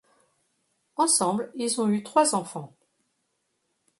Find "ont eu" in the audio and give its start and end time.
1.79-2.01